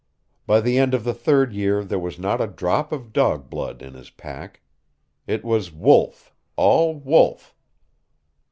By 0.47 0.61
the 0.61 0.79
end 0.79 0.95
of 0.95 1.03
the 1.03 1.13
third 1.13 1.53
year 1.53 1.83
there 1.83 1.99
was 1.99 2.17
not 2.17 2.41
a 2.41 2.47
drop 2.47 2.91
of 2.91 3.13
dog 3.13 3.51
blood 3.51 3.83
in 3.83 3.93
his 3.93 4.09
pack. 4.09 4.63
It 5.27 5.45
was 5.45 5.71
wolf, 5.71 6.33
all 6.55 6.95
wolf. 6.97 7.53